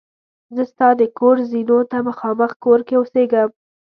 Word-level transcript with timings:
زه 0.55 0.63
ستا 0.71 0.87
د 0.99 1.01
کور 1.17 1.35
زینو 1.51 1.79
ته 1.91 1.97
مخامخ 2.09 2.51
کور 2.63 2.79
کې 2.87 2.95
اوسېدم. 2.97 3.49